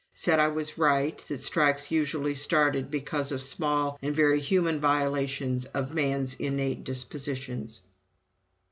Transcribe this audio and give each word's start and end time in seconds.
Said 0.15 0.39
I 0.39 0.47
was 0.47 0.79
right 0.79 1.15
that 1.27 1.41
strikes 1.41 1.91
usually 1.91 2.33
started 2.33 2.89
because 2.89 3.31
of 3.31 3.39
small 3.39 3.99
and 4.01 4.15
very 4.15 4.39
human 4.39 4.79
violations 4.79 5.65
of 5.65 5.93
man's 5.93 6.33
innate 6.33 6.83
dispositions." 6.83 7.81